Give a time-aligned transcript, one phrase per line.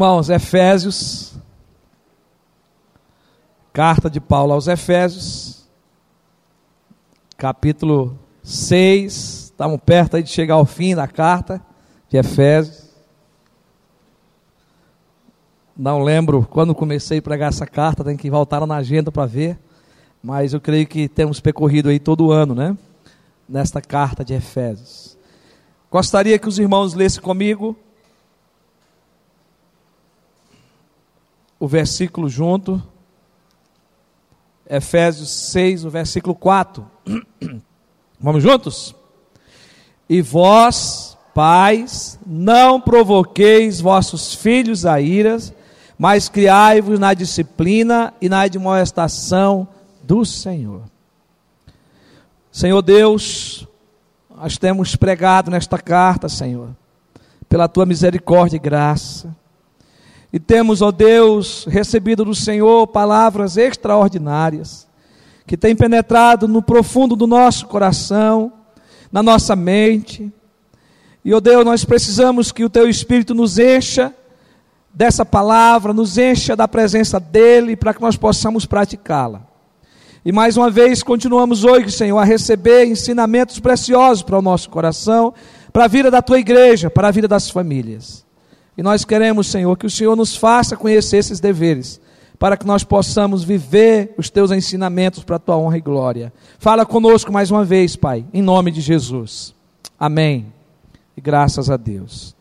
[0.00, 1.34] Irmãos, Efésios,
[3.70, 5.68] carta de Paulo aos Efésios,
[7.36, 11.60] capítulo 6, estamos perto aí de chegar ao fim da carta
[12.08, 12.88] de Efésios.
[15.76, 19.58] Não lembro quando comecei a pregar essa carta, tem que voltar na agenda para ver,
[20.22, 22.74] mas eu creio que temos percorrido aí todo ano, né?
[23.46, 25.18] Nesta carta de Efésios.
[25.90, 27.76] Gostaria que os irmãos lessem comigo
[31.60, 32.82] o versículo junto.
[34.68, 36.90] Efésios 6, o versículo 4.
[38.18, 38.94] Vamos juntos?
[40.08, 45.52] E vós, pais, não provoqueis vossos filhos a iras,
[45.98, 49.68] mas criai-vos na disciplina e na admoestação
[50.02, 50.82] do Senhor.
[52.50, 53.68] Senhor Deus,
[54.34, 56.70] nós temos pregado nesta carta, Senhor,
[57.48, 59.36] pela tua misericórdia e graça
[60.32, 64.86] e temos, ó Deus, recebido do Senhor palavras extraordinárias,
[65.46, 68.52] que têm penetrado no profundo do nosso coração,
[69.10, 70.32] na nossa mente.
[71.24, 74.14] E, ó Deus, nós precisamos que o Teu Espírito nos encha
[74.94, 79.42] dessa palavra, nos encha da presença dEle, para que nós possamos praticá-la.
[80.24, 85.34] E mais uma vez continuamos hoje, Senhor, a receber ensinamentos preciosos para o nosso coração,
[85.72, 88.24] para a vida da tua igreja, para a vida das famílias.
[88.80, 92.00] E nós queremos, Senhor, que o Senhor nos faça conhecer esses deveres,
[92.38, 96.32] para que nós possamos viver os teus ensinamentos para a tua honra e glória.
[96.58, 99.54] Fala conosco mais uma vez, Pai, em nome de Jesus.
[99.98, 100.46] Amém.
[101.14, 102.34] E graças a Deus.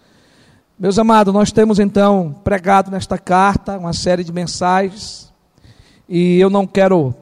[0.80, 5.30] Meus amados, nós temos então pregado nesta carta uma série de mensagens,
[6.08, 7.14] e eu não quero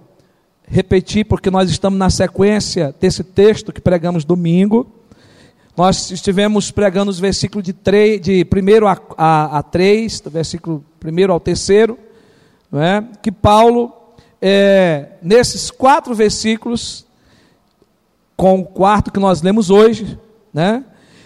[0.68, 4.86] repetir, porque nós estamos na sequência desse texto que pregamos domingo.
[5.78, 10.84] Nós estivemos pregando os versículos de, 3, de 1 a, a, a 3, do versículo
[11.06, 11.68] 1 ao 3,
[12.72, 13.08] não é?
[13.22, 13.94] que Paulo,
[14.42, 17.06] é, nesses quatro versículos,
[18.36, 20.20] com o quarto que nós lemos hoje,
[20.52, 20.84] né?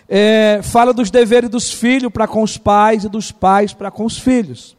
[0.09, 4.03] É, fala dos deveres dos filhos para com os pais e dos pais para com
[4.03, 4.75] os filhos.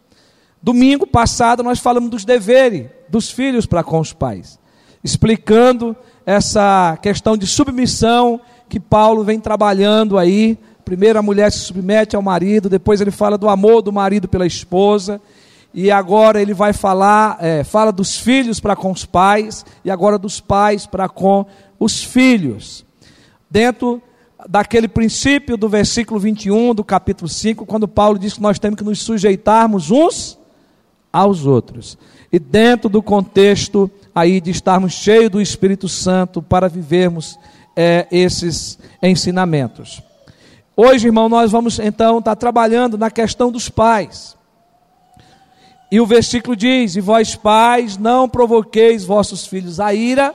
[0.62, 4.58] Domingo passado nós falamos dos deveres dos filhos para com os pais,
[5.02, 8.38] explicando essa questão de submissão
[8.72, 10.58] que Paulo vem trabalhando aí.
[10.82, 14.46] Primeiro a mulher se submete ao marido, depois ele fala do amor do marido pela
[14.46, 15.20] esposa,
[15.74, 20.16] e agora ele vai falar, é, fala dos filhos para com os pais, e agora
[20.16, 21.44] dos pais para com
[21.78, 22.82] os filhos.
[23.50, 24.00] Dentro
[24.48, 28.84] daquele princípio do versículo 21 do capítulo 5, quando Paulo diz que nós temos que
[28.84, 30.38] nos sujeitarmos uns
[31.12, 31.98] aos outros.
[32.32, 37.38] E dentro do contexto aí de estarmos cheios do Espírito Santo para vivermos
[37.76, 40.02] é, esses ensinamentos.
[40.76, 44.36] Hoje, irmão, nós vamos então estar trabalhando na questão dos pais.
[45.90, 50.34] E o versículo diz: E vós, pais, não provoqueis vossos filhos a ira,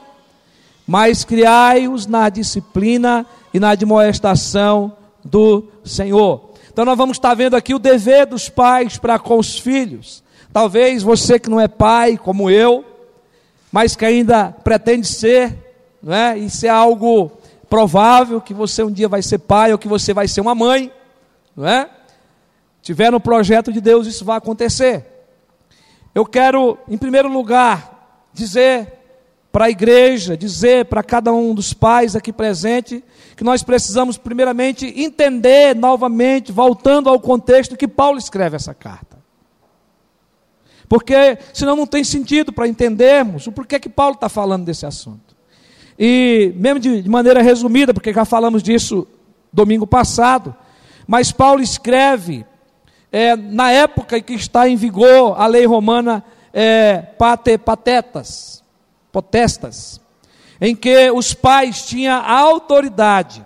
[0.86, 6.50] mas criai-os na disciplina e na admoestação do Senhor.
[6.70, 10.22] Então, nós vamos estar vendo aqui o dever dos pais para com os filhos.
[10.52, 12.84] Talvez você que não é pai, como eu,
[13.72, 15.67] mas que ainda pretende ser,
[16.02, 16.38] não é?
[16.38, 17.32] Isso é algo
[17.68, 20.92] provável que você um dia vai ser pai ou que você vai ser uma mãe,
[21.56, 21.88] não é?
[22.82, 25.04] Tiver no projeto de Deus, isso vai acontecer.
[26.14, 28.94] Eu quero, em primeiro lugar, dizer
[29.52, 33.02] para a igreja, dizer para cada um dos pais aqui presente,
[33.36, 39.18] que nós precisamos, primeiramente, entender novamente, voltando ao contexto que Paulo escreve essa carta.
[40.88, 45.27] Porque senão não tem sentido para entendermos o porquê que Paulo está falando desse assunto.
[45.98, 49.06] E, mesmo de, de maneira resumida, porque já falamos disso
[49.52, 50.54] domingo passado,
[51.06, 52.46] mas Paulo escreve,
[53.10, 56.22] é, na época em que está em vigor a lei romana
[56.52, 58.62] é, pate, patetas,
[59.10, 60.00] potestas,
[60.60, 63.44] em que os pais tinham a autoridade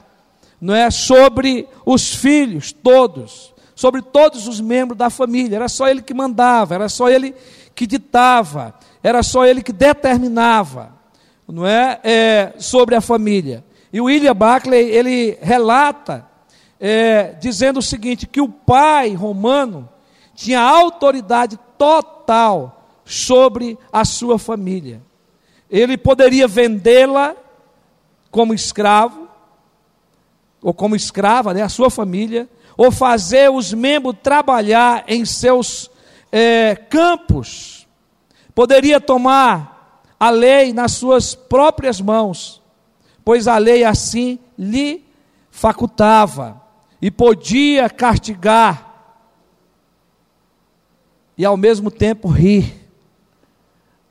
[0.60, 6.02] não é, sobre os filhos todos, sobre todos os membros da família, era só ele
[6.02, 7.34] que mandava, era só ele
[7.74, 11.01] que ditava, era só ele que determinava
[11.52, 13.62] não é, é sobre a família.
[13.92, 16.26] E o William Buckley, ele relata,
[16.80, 19.86] é, dizendo o seguinte, que o pai romano
[20.34, 25.02] tinha autoridade total sobre a sua família.
[25.70, 27.36] Ele poderia vendê-la
[28.30, 29.28] como escravo,
[30.62, 35.90] ou como escrava, né, a sua família, ou fazer os membros trabalhar em seus
[36.32, 37.86] é, campos.
[38.54, 39.71] Poderia tomar
[40.22, 42.62] a lei nas suas próprias mãos,
[43.24, 45.04] pois a lei assim lhe
[45.50, 46.62] facultava
[47.00, 49.18] e podia castigar
[51.36, 52.88] e ao mesmo tempo rir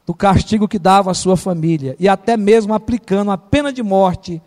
[0.05, 4.41] do castigo que dava à sua família e até mesmo aplicando a pena de morte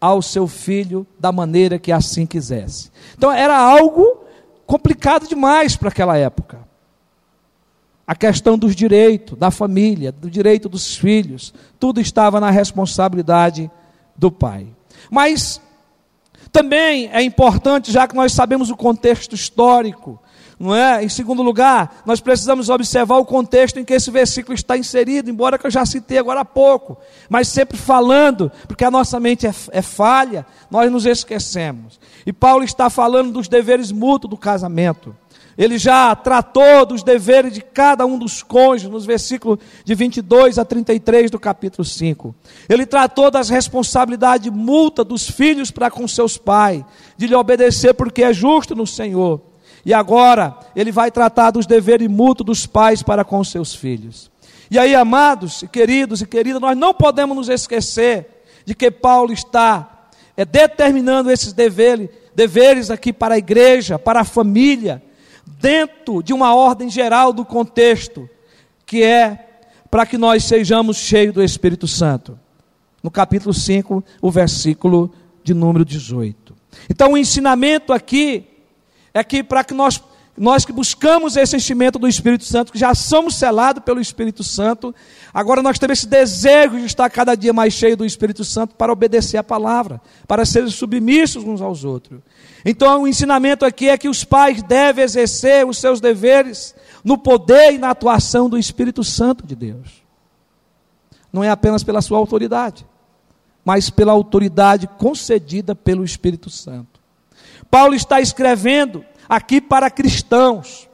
[0.00, 2.90] ao seu filho da maneira que assim quisesse.
[3.16, 4.24] Então era algo
[4.66, 6.67] complicado demais para aquela época.
[8.08, 13.70] A questão dos direitos da família, do direito dos filhos, tudo estava na responsabilidade
[14.16, 14.66] do pai.
[15.10, 15.60] Mas
[16.50, 20.18] também é importante, já que nós sabemos o contexto histórico,
[20.58, 21.04] não é?
[21.04, 25.58] Em segundo lugar, nós precisamos observar o contexto em que esse versículo está inserido, embora
[25.58, 26.96] que eu já citei agora há pouco,
[27.28, 32.00] mas sempre falando, porque a nossa mente é, é falha, nós nos esquecemos.
[32.24, 35.14] E Paulo está falando dos deveres mútuos do casamento.
[35.58, 40.64] Ele já tratou dos deveres de cada um dos cônjuges, nos versículos de 22 a
[40.64, 42.32] 33 do capítulo 5.
[42.68, 46.84] Ele tratou das responsabilidades multa dos filhos para com seus pais,
[47.16, 49.40] de lhe obedecer porque é justo no Senhor.
[49.84, 54.30] E agora, ele vai tratar dos deveres mútuos dos pais para com seus filhos.
[54.70, 60.06] E aí, amados, queridos e queridas, nós não podemos nos esquecer de que Paulo está
[60.36, 65.02] é, determinando esses deveres, deveres aqui para a igreja, para a família,
[65.60, 68.28] dentro de uma ordem geral do contexto,
[68.84, 69.60] que é
[69.90, 72.38] para que nós sejamos cheios do Espírito Santo.
[73.02, 75.12] No capítulo 5, o versículo
[75.42, 76.54] de número 18.
[76.90, 78.46] Então, o ensinamento aqui
[79.14, 80.02] é que para que nós,
[80.38, 84.94] nós que buscamos esse enchimento do Espírito Santo, que já somos selados pelo Espírito Santo,
[85.34, 88.92] agora nós temos esse desejo de estar cada dia mais cheio do Espírito Santo para
[88.92, 92.20] obedecer a palavra, para serem submissos uns aos outros.
[92.64, 97.72] Então, o ensinamento aqui é que os pais devem exercer os seus deveres no poder
[97.72, 100.02] e na atuação do Espírito Santo de Deus.
[101.32, 102.86] Não é apenas pela sua autoridade,
[103.64, 107.00] mas pela autoridade concedida pelo Espírito Santo.
[107.70, 110.88] Paulo está escrevendo aqui para cristãos.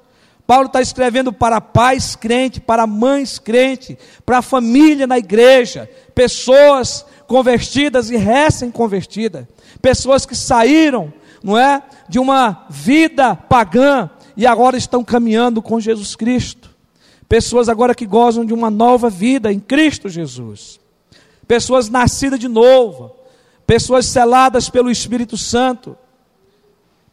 [0.46, 3.96] Paulo está escrevendo para pais crentes, para mães crentes,
[4.26, 9.46] para a família na igreja, pessoas convertidas e recém-convertidas,
[9.80, 11.12] pessoas que saíram
[11.44, 11.82] não é?
[12.08, 16.70] De uma vida pagã e agora estão caminhando com Jesus Cristo.
[17.28, 20.80] Pessoas agora que gozam de uma nova vida em Cristo Jesus.
[21.46, 23.14] Pessoas nascidas de novo.
[23.66, 25.94] Pessoas seladas pelo Espírito Santo.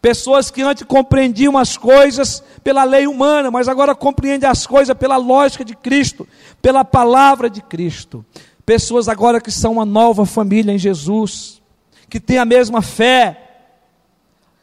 [0.02, 5.16] Pessoas que antes compreendiam as coisas pela lei humana, mas agora compreendem as coisas pela
[5.16, 6.28] lógica de Cristo,
[6.60, 8.26] pela palavra de Cristo.
[8.66, 11.62] Pessoas agora que são uma nova família em Jesus,
[12.10, 13.50] que têm a mesma fé,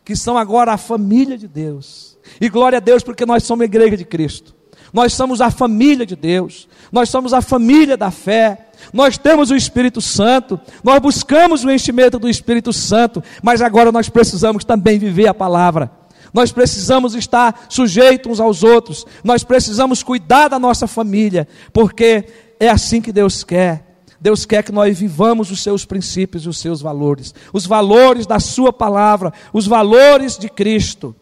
[0.05, 2.19] que são agora a família de Deus.
[2.41, 4.58] E glória a Deus, porque nós somos a igreja de Cristo.
[4.93, 6.69] Nós somos a família de Deus.
[6.91, 8.67] Nós somos a família da fé.
[8.93, 10.61] Nós temos o Espírito Santo.
[10.83, 13.23] Nós buscamos o enchimento do Espírito Santo.
[13.43, 15.91] Mas agora nós precisamos também viver a palavra.
[16.33, 19.07] Nós precisamos estar sujeitos uns aos outros.
[19.25, 21.47] Nós precisamos cuidar da nossa família.
[21.73, 22.27] Porque
[22.59, 23.89] é assim que Deus quer.
[24.21, 28.41] Deus quer que nós vivamos os seus princípios e os seus valores, os valores da
[28.41, 31.15] Sua palavra, os valores de Cristo.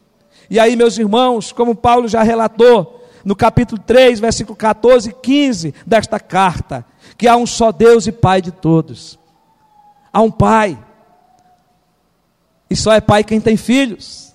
[0.48, 2.95] E aí, meus irmãos, como Paulo já relatou,
[3.26, 6.86] no capítulo 3, versículo 14 e 15 desta carta,
[7.18, 9.18] que há um só Deus e Pai de todos.
[10.12, 10.78] Há um Pai,
[12.70, 14.32] e só é Pai quem tem filhos,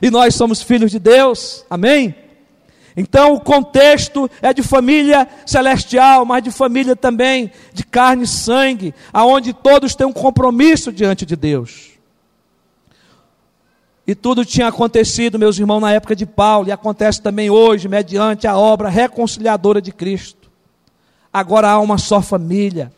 [0.00, 2.14] e nós somos filhos de Deus, amém?
[2.96, 8.94] Então o contexto é de família celestial, mas de família também de carne e sangue,
[9.12, 11.89] aonde todos têm um compromisso diante de Deus.
[14.10, 18.44] E tudo tinha acontecido, meus irmãos, na época de Paulo, e acontece também hoje, mediante
[18.44, 20.50] a obra reconciliadora de Cristo.
[21.32, 22.92] Agora há uma só família,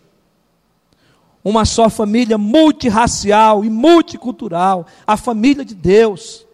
[1.45, 6.47] uma só família multirracial e multicultural, a família de Deus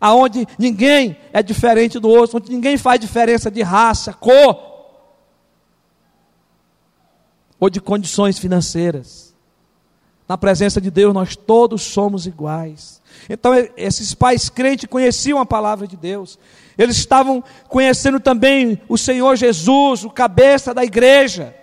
[0.00, 4.56] aonde ninguém é diferente do outro, onde ninguém faz diferença de raça, cor
[7.58, 9.25] ou de condições financeiras.
[10.28, 13.00] Na presença de Deus, nós todos somos iguais.
[13.28, 16.38] Então, esses pais crentes conheciam a palavra de Deus,
[16.76, 21.54] eles estavam conhecendo também o Senhor Jesus, o cabeça da igreja.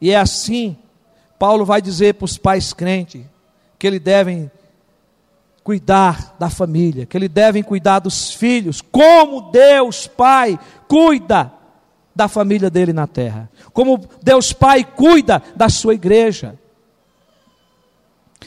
[0.00, 0.76] E é assim,
[1.38, 3.22] Paulo vai dizer para os pais crentes
[3.78, 4.50] que eles devem
[5.62, 11.52] cuidar da família, que eles devem cuidar dos filhos, como Deus Pai cuida
[12.16, 16.58] da família dele na terra, como Deus Pai cuida da sua igreja.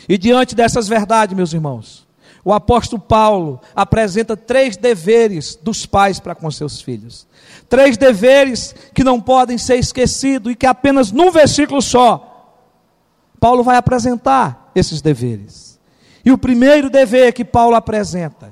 [0.08, 2.08] E diante dessas verdades, meus irmãos,
[2.44, 7.28] o apóstolo Paulo apresenta três deveres dos pais para com seus filhos.
[7.68, 12.58] Três deveres que não podem ser esquecidos e que apenas num versículo só,
[13.40, 15.80] Paulo vai apresentar esses deveres.
[16.26, 18.52] E o primeiro dever que Paulo apresenta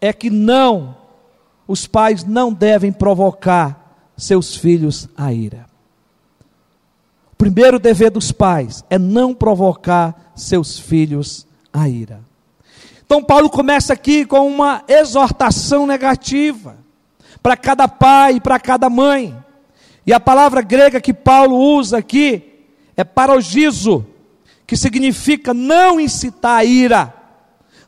[0.00, 0.96] é que não,
[1.66, 5.66] os pais não devem provocar seus filhos a ira.
[7.32, 12.20] O primeiro dever dos pais é não provocar seus filhos a ira.
[13.04, 16.76] Então, Paulo começa aqui com uma exortação negativa
[17.42, 19.36] para cada pai e para cada mãe.
[20.06, 22.64] E a palavra grega que Paulo usa aqui
[22.96, 24.06] é parogizo,
[24.66, 27.14] que significa não incitar a ira,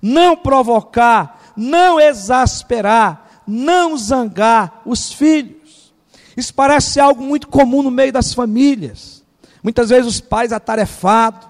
[0.02, 5.92] não provocar, não exasperar, não zangar os filhos.
[6.36, 9.24] Isso parece algo muito comum no meio das famílias.
[9.62, 11.48] Muitas vezes os pais atarefados,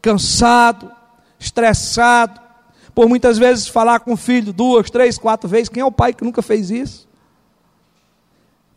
[0.00, 0.90] cansado,
[1.38, 2.40] estressado,
[2.94, 5.68] por muitas vezes falar com o filho duas, três, quatro vezes.
[5.68, 7.06] Quem é o pai que nunca fez isso?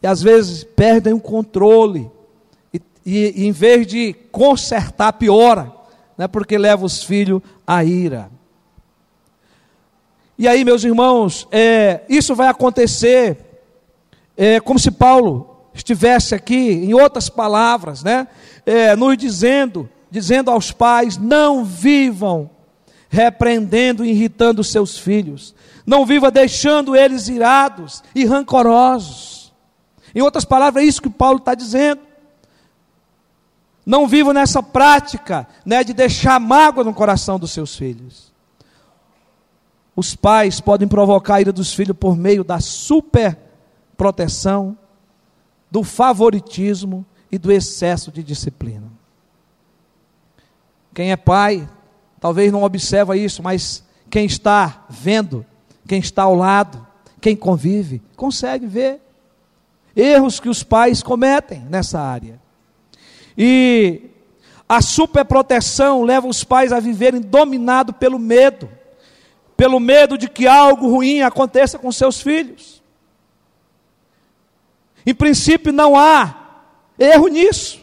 [0.02, 2.12] E às vezes perdem o controle.
[2.74, 5.72] E, e, e em vez de consertar, piora.
[6.18, 8.30] Né, porque leva os filhos à ira.
[10.38, 13.38] E aí, meus irmãos, é, isso vai acontecer
[14.36, 18.28] é, como se Paulo estivesse aqui, em outras palavras, né,
[18.66, 22.50] é, nos dizendo, dizendo aos pais: não vivam
[23.10, 25.54] repreendendo e irritando seus filhos,
[25.86, 29.54] não viva deixando eles irados e rancorosos.
[30.16, 32.02] Em outras palavras, é isso que Paulo está dizendo.
[33.86, 38.33] Não viva nessa prática né, de deixar mágoa no coração dos seus filhos.
[39.96, 43.38] Os pais podem provocar a ira dos filhos por meio da super
[43.96, 44.78] proteção,
[45.70, 48.92] do favoritismo e do excesso de disciplina.
[50.94, 51.68] Quem é pai,
[52.20, 55.46] talvez não observa isso, mas quem está vendo,
[55.88, 56.86] quem está ao lado,
[57.20, 59.02] quem convive, consegue ver
[59.96, 62.40] erros que os pais cometem nessa área.
[63.38, 64.10] E
[64.68, 68.70] a superproteção leva os pais a viverem dominados pelo medo
[69.56, 72.82] pelo medo de que algo ruim aconteça com seus filhos.
[75.06, 76.36] Em princípio, não há
[76.98, 77.80] erro nisso.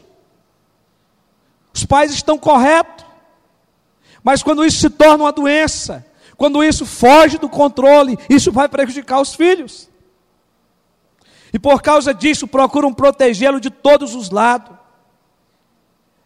[1.74, 3.04] Os pais estão corretos.
[4.22, 9.20] Mas quando isso se torna uma doença, quando isso foge do controle, isso vai prejudicar
[9.20, 9.88] os filhos.
[11.52, 14.76] E por causa disso, procuram protegê-lo de todos os lados.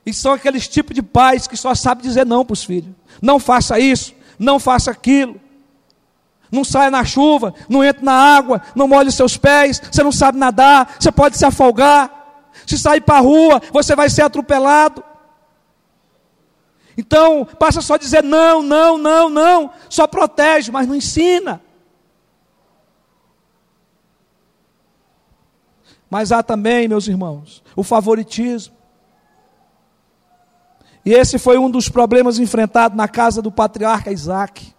[0.04, 2.94] E são aqueles tipos de pais que só sabem dizer não para os filhos.
[3.22, 5.40] Não faça isso, não faça aquilo.
[6.50, 10.38] Não saia na chuva, não entre na água, não molhe seus pés, você não sabe
[10.38, 12.22] nadar, você pode se afogar.
[12.66, 15.02] Se sair para a rua, você vai ser atropelado.
[16.96, 19.70] Então, passa só a dizer não, não, não, não.
[19.88, 21.60] Só protege, mas não ensina.
[26.08, 28.73] Mas há também, meus irmãos, o favoritismo.
[31.04, 34.74] E esse foi um dos problemas enfrentados na casa do patriarca Isaac.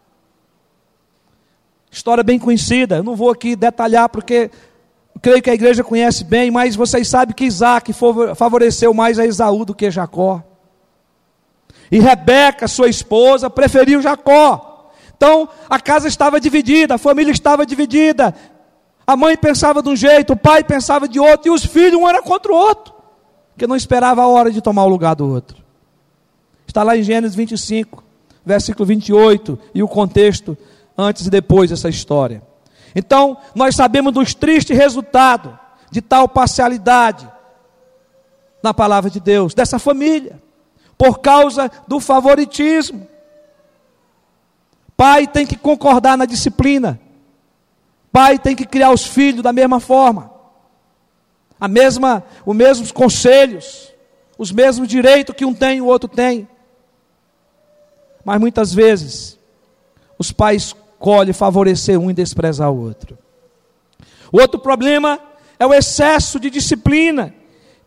[1.92, 4.50] História bem conhecida, eu não vou aqui detalhar porque
[5.22, 7.92] creio que a igreja conhece bem, mas vocês sabem que Isaac
[8.36, 10.44] favoreceu mais a Esaú do que Jacó.
[11.92, 14.92] E Rebeca, sua esposa, preferiu Jacó.
[15.16, 18.36] Então a casa estava dividida, a família estava dividida.
[19.08, 22.10] A mãe pensava de um jeito, o pai pensava de outro, e os filhos um
[22.10, 22.94] era contra o outro,
[23.54, 25.65] porque não esperava a hora de tomar o lugar do outro.
[26.76, 28.04] Está lá em Gênesis 25,
[28.46, 30.58] versículo 28, e o contexto
[30.98, 32.44] antes e depois dessa história.
[32.94, 35.54] Então, nós sabemos dos tristes resultados
[35.90, 37.32] de tal parcialidade
[38.62, 40.38] na palavra de Deus, dessa família,
[40.98, 43.08] por causa do favoritismo.
[44.98, 47.00] Pai tem que concordar na disciplina.
[48.12, 50.30] Pai tem que criar os filhos da mesma forma.
[51.58, 53.94] A mesma, os mesmos conselhos,
[54.38, 56.50] os mesmos direitos que um tem e o outro tem.
[58.26, 59.40] Mas muitas vezes
[60.18, 63.16] os pais escolhe favorecer um e desprezar o outro.
[64.32, 65.20] O outro problema
[65.60, 67.34] é o excesso de disciplina,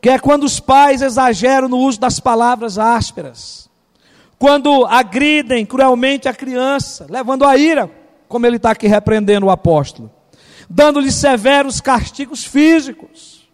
[0.01, 3.69] que é quando os pais exageram no uso das palavras ásperas,
[4.39, 7.91] quando agridem cruelmente a criança, levando a ira,
[8.29, 10.11] como ele está aqui repreendendo o apóstolo,
[10.71, 13.49] dando-lhe severos castigos físicos,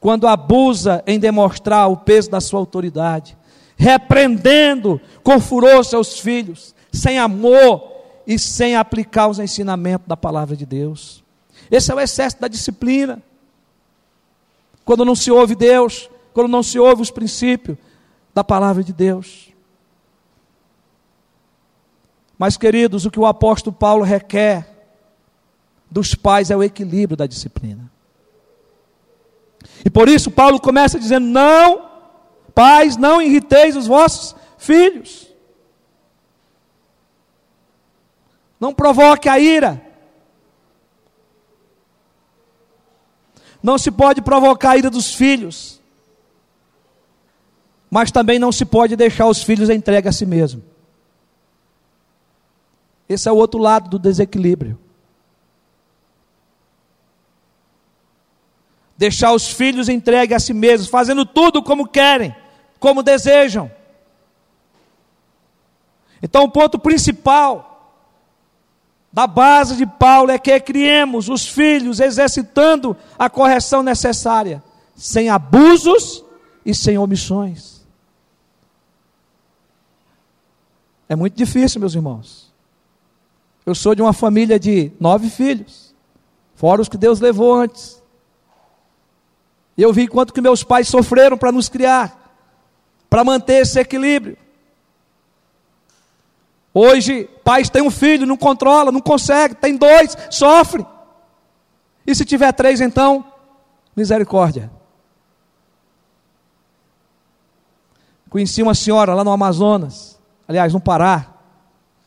[0.00, 3.38] quando abusa em demonstrar o peso da sua autoridade,
[3.78, 7.92] repreendendo com furor seus filhos, sem amor
[8.26, 11.22] e sem aplicar os ensinamentos da palavra de Deus.
[11.70, 13.22] Esse é o excesso da disciplina.
[14.84, 17.78] Quando não se ouve Deus, quando não se ouve os princípios
[18.34, 19.48] da palavra de Deus.
[22.38, 24.66] Mas, queridos, o que o apóstolo Paulo requer
[25.90, 27.90] dos pais é o equilíbrio da disciplina.
[29.84, 31.87] E por isso Paulo começa dizendo: Não,
[32.58, 35.28] pais, não irriteis os vossos filhos.
[38.58, 39.80] Não provoque a ira.
[43.62, 45.80] Não se pode provocar a ira dos filhos.
[47.88, 50.60] Mas também não se pode deixar os filhos entregue a si mesmo.
[53.08, 54.76] Esse é o outro lado do desequilíbrio.
[58.96, 62.34] Deixar os filhos entregues a si mesmos, fazendo tudo como querem,
[62.78, 63.70] como desejam.
[66.22, 67.68] Então, o ponto principal
[69.12, 74.62] da base de Paulo é que criemos os filhos exercitando a correção necessária,
[74.94, 76.24] sem abusos
[76.64, 77.78] e sem omissões.
[81.08, 82.52] É muito difícil, meus irmãos.
[83.64, 85.94] Eu sou de uma família de nove filhos,
[86.54, 88.02] fora os que Deus levou antes.
[89.76, 92.17] E eu vi quanto que meus pais sofreram para nos criar,
[93.08, 94.36] para manter esse equilíbrio.
[96.72, 100.86] Hoje, pais têm um filho, não controla, não consegue, tem dois, sofre.
[102.06, 103.24] E se tiver três, então,
[103.96, 104.70] misericórdia.
[108.30, 111.34] Conheci uma senhora lá no Amazonas, aliás, no Pará,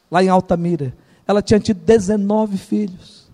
[0.10, 0.96] lá em Altamira.
[1.28, 3.30] Ela tinha tido 19 filhos.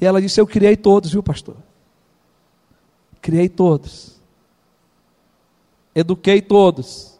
[0.00, 1.56] E ela disse: Eu criei todos, viu, pastor?
[3.22, 4.13] Criei todos.
[5.94, 7.14] Eduquei todos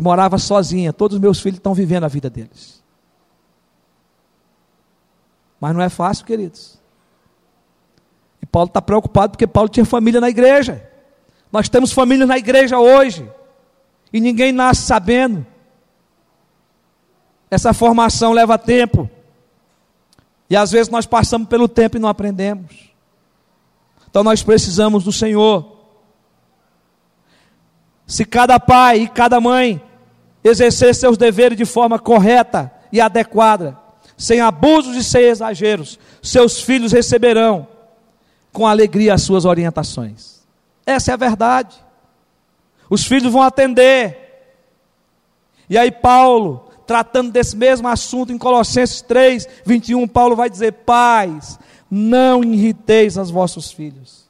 [0.00, 0.92] e morava sozinha.
[0.92, 2.82] Todos os meus filhos estão vivendo a vida deles.
[5.60, 6.80] Mas não é fácil, queridos.
[8.40, 10.88] E Paulo está preocupado porque Paulo tinha família na igreja.
[11.52, 13.30] Nós temos família na igreja hoje.
[14.10, 15.46] E ninguém nasce sabendo.
[17.50, 19.10] Essa formação leva tempo.
[20.48, 22.90] E às vezes nós passamos pelo tempo e não aprendemos.
[24.08, 25.69] Então nós precisamos do Senhor.
[28.10, 29.80] Se cada pai e cada mãe
[30.42, 33.78] exercer seus deveres de forma correta e adequada,
[34.18, 37.68] sem abusos e sem exageros, seus filhos receberão
[38.52, 40.40] com alegria as suas orientações.
[40.84, 41.76] Essa é a verdade.
[42.90, 44.18] Os filhos vão atender.
[45.68, 51.60] E aí, Paulo, tratando desse mesmo assunto em Colossenses 3, 21, Paulo vai dizer: Pais,
[51.88, 54.28] não irriteis os vossos filhos,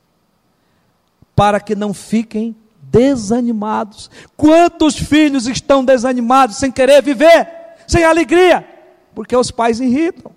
[1.35, 2.55] para que não fiquem
[2.90, 4.11] desanimados.
[4.37, 7.48] Quantos filhos estão desanimados, sem querer viver,
[7.87, 8.66] sem alegria?
[9.14, 10.33] Porque os pais irritam.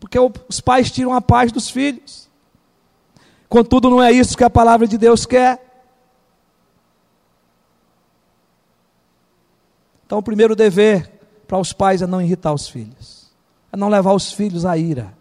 [0.00, 2.28] Porque os pais tiram a paz dos filhos.
[3.48, 5.62] Contudo, não é isso que a palavra de Deus quer.
[10.04, 11.10] Então, o primeiro dever
[11.46, 13.32] para os pais é não irritar os filhos,
[13.72, 15.12] é não levar os filhos à ira,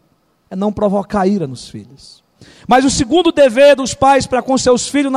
[0.50, 2.24] é não provocar ira nos filhos.
[2.68, 5.14] Mas o segundo dever dos pais para com seus filhos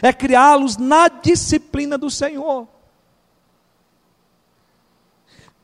[0.00, 2.68] é criá-los na disciplina do Senhor.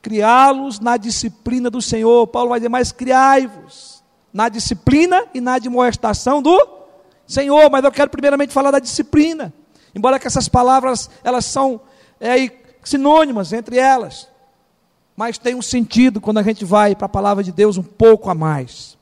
[0.01, 2.27] Criá-los na disciplina do Senhor.
[2.27, 6.67] Paulo vai dizer: Mas criai-vos na disciplina e na admoestação do
[7.27, 7.69] Senhor.
[7.69, 9.53] Mas eu quero primeiramente falar da disciplina.
[9.93, 11.81] Embora que essas palavras elas são
[12.19, 12.51] é,
[12.83, 14.27] sinônimas entre elas,
[15.15, 18.29] mas tem um sentido quando a gente vai para a palavra de Deus um pouco
[18.29, 18.98] a mais.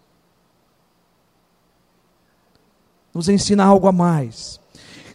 [3.18, 4.60] Nos ensina algo a mais.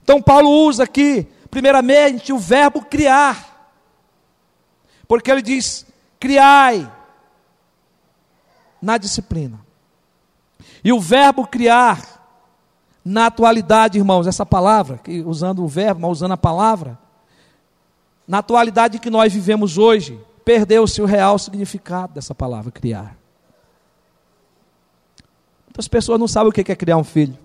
[0.02, 3.70] Então, Paulo usa aqui, primeiramente, o verbo criar,
[5.06, 5.86] porque ele diz:
[6.18, 6.90] criai
[8.80, 9.60] na disciplina.
[10.82, 12.02] E o verbo criar,
[13.04, 16.98] na atualidade, irmãos, essa palavra, usando o verbo, mas usando a palavra,
[18.26, 23.16] na atualidade que nós vivemos hoje, perdeu-se o real significado dessa palavra criar.
[25.66, 27.38] Muitas pessoas não sabem o que é criar um filho.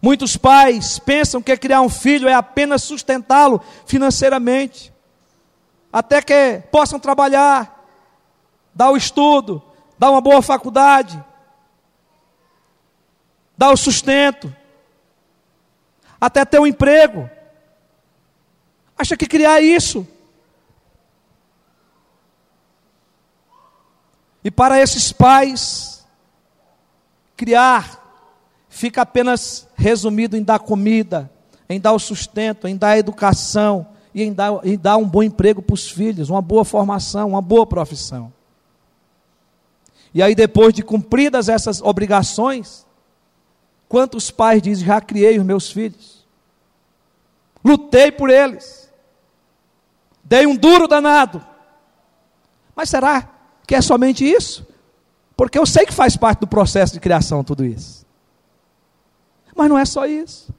[0.00, 4.92] Muitos pais pensam que criar um filho é apenas sustentá-lo financeiramente,
[5.92, 7.84] até que possam trabalhar,
[8.72, 9.62] dar o estudo,
[9.98, 11.22] dar uma boa faculdade,
[13.56, 14.54] dar o sustento,
[16.20, 17.28] até ter um emprego.
[18.96, 20.06] Acha que criar isso?
[24.44, 26.06] E para esses pais,
[27.36, 27.97] criar
[28.78, 31.28] fica apenas resumido em dar comida,
[31.68, 35.20] em dar o sustento, em dar a educação e em dar, em dar um bom
[35.20, 38.32] emprego para os filhos, uma boa formação, uma boa profissão.
[40.14, 42.86] E aí, depois de cumpridas essas obrigações,
[43.88, 46.24] quantos pais dizem: Já criei os meus filhos,
[47.64, 48.88] lutei por eles,
[50.22, 51.44] dei um duro danado.
[52.76, 53.28] Mas será
[53.66, 54.64] que é somente isso?
[55.36, 58.07] Porque eu sei que faz parte do processo de criação tudo isso.
[59.58, 60.54] Mas não é só isso.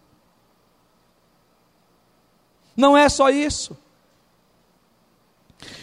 [2.76, 3.78] Não é só isso.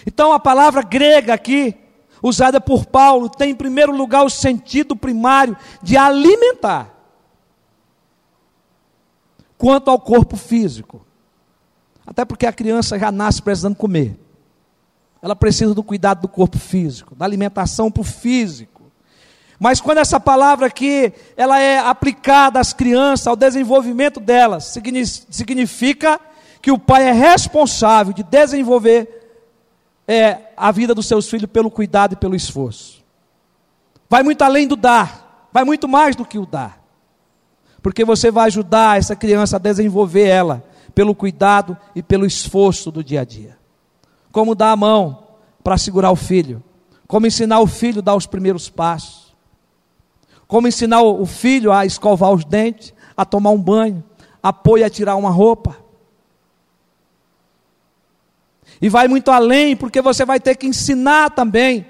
[0.07, 1.75] Então a palavra grega aqui,
[2.23, 6.95] usada por Paulo, tem em primeiro lugar o sentido primário de alimentar.
[9.57, 11.07] Quanto ao corpo físico.
[12.07, 14.15] Até porque a criança já nasce precisando comer.
[15.23, 18.76] Ela precisa do cuidado do corpo físico, da alimentação para o físico.
[19.59, 24.75] Mas quando essa palavra aqui, ela é aplicada às crianças, ao desenvolvimento delas,
[25.31, 26.21] significa
[26.61, 29.17] que o pai é responsável de desenvolver
[30.07, 33.03] é, a vida dos seus filhos pelo cuidado e pelo esforço.
[34.09, 36.81] Vai muito além do dar, vai muito mais do que o dar.
[37.83, 40.65] Porque você vai ajudar essa criança a desenvolver ela
[40.95, 43.57] pelo cuidado e pelo esforço do dia a dia.
[44.33, 45.25] Como dar a mão
[45.63, 46.63] para segurar o filho,
[47.07, 49.26] como ensinar o filho a dar os primeiros passos,
[50.47, 54.03] como ensinar o filho a escovar os dentes, a tomar um banho,
[54.43, 55.77] apoio a tirar uma roupa.
[58.81, 61.87] E vai muito além, porque você vai ter que ensinar também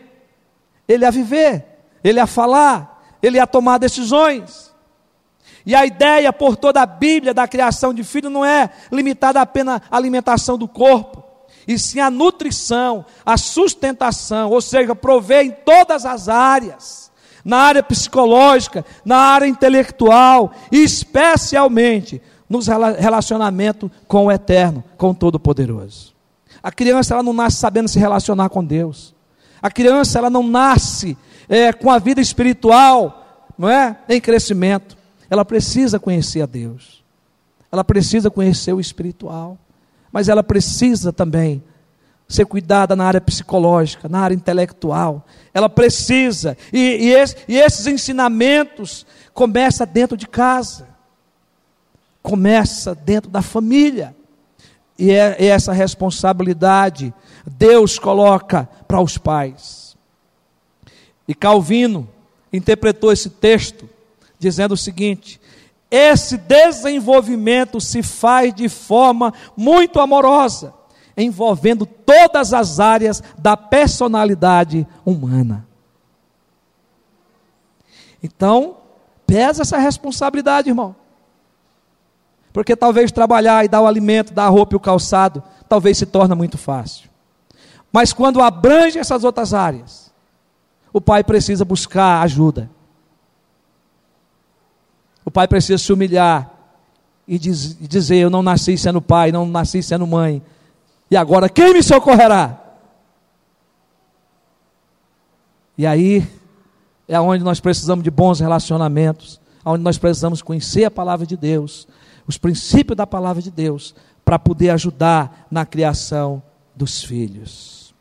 [0.88, 1.64] ele a viver,
[2.02, 4.72] ele a falar, ele a tomar decisões.
[5.64, 9.80] E a ideia por toda a Bíblia da criação de filho não é limitada apenas
[9.90, 11.24] à alimentação do corpo,
[11.66, 17.05] e sim a nutrição, a sustentação, ou seja, prover em todas as áreas,
[17.46, 25.14] na área psicológica, na área intelectual, e especialmente nos relacionamentos com o eterno, com o
[25.14, 26.12] Todo-Poderoso.
[26.60, 29.14] A criança ela não nasce sabendo se relacionar com Deus.
[29.62, 31.16] A criança ela não nasce
[31.48, 34.96] é, com a vida espiritual, não é, em crescimento.
[35.30, 37.04] Ela precisa conhecer a Deus.
[37.70, 39.56] Ela precisa conhecer o espiritual.
[40.10, 41.62] Mas ela precisa também
[42.28, 45.24] ser cuidada na área psicológica, na área intelectual.
[45.54, 46.56] Ela precisa.
[46.72, 50.88] E, e, esse, e esses ensinamentos começam dentro de casa.
[52.22, 54.14] Começa dentro da família.
[54.98, 57.12] E é, é essa responsabilidade
[57.46, 59.96] Deus coloca para os pais.
[61.28, 62.08] E Calvino
[62.52, 63.88] interpretou esse texto
[64.38, 65.40] dizendo o seguinte:
[65.90, 70.74] esse desenvolvimento se faz de forma muito amorosa,
[71.16, 75.66] envolvendo todas as áreas da personalidade humana.
[78.22, 78.76] Então,
[79.26, 80.94] pesa essa responsabilidade, irmão.
[82.52, 86.06] Porque talvez trabalhar e dar o alimento, dar a roupa e o calçado, talvez se
[86.06, 87.08] torna muito fácil.
[87.92, 90.12] Mas quando abrange essas outras áreas,
[90.92, 92.70] o pai precisa buscar ajuda.
[95.24, 96.50] O pai precisa se humilhar
[97.26, 100.42] e dizer: Eu não nasci sendo pai, não nasci sendo mãe.
[101.10, 102.60] E agora quem me socorrerá?
[105.78, 106.26] E aí
[107.06, 111.86] é onde nós precisamos de bons relacionamentos, onde nós precisamos conhecer a palavra de Deus,
[112.26, 116.42] os princípios da palavra de Deus, para poder ajudar na criação
[116.74, 117.94] dos filhos.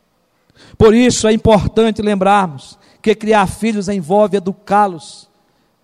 [0.78, 5.30] Por isso é importante lembrarmos que criar filhos envolve educá-los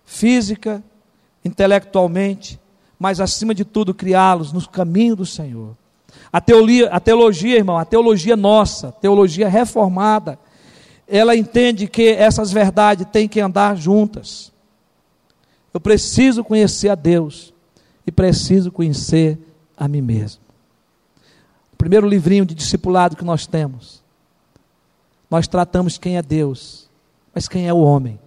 [0.04, 0.82] física,
[1.44, 2.60] intelectualmente,
[2.98, 5.76] mas acima de tudo criá-los no caminho do Senhor.
[6.32, 10.38] A teologia, a teologia, irmão, a teologia nossa, a teologia reformada,
[11.06, 14.52] ela entende que essas verdades têm que andar juntas.
[15.74, 17.52] Eu preciso conhecer a Deus
[18.06, 19.38] e preciso conhecer
[19.76, 20.42] a mim mesmo.
[21.72, 24.02] O primeiro livrinho de discipulado que nós temos,
[25.30, 26.88] nós tratamos quem é Deus,
[27.34, 28.18] mas quem é o homem.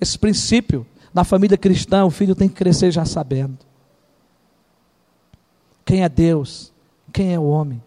[0.00, 3.67] Esse princípio, na família cristã, o filho tem que crescer já sabendo.
[5.88, 6.70] Quem é Deus?
[7.10, 7.82] Quem é o homem?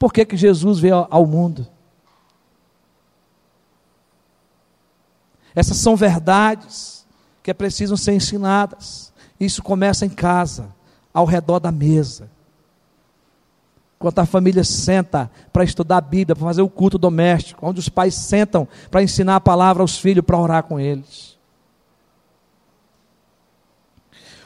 [0.00, 1.64] Por que, que Jesus veio ao mundo?
[5.54, 7.06] Essas são verdades
[7.40, 9.12] que precisam ser ensinadas.
[9.38, 10.74] Isso começa em casa,
[11.14, 12.28] ao redor da mesa.
[13.96, 17.88] Quando a família senta para estudar a Bíblia, para fazer o culto doméstico, onde os
[17.88, 21.31] pais sentam para ensinar a palavra aos filhos, para orar com eles.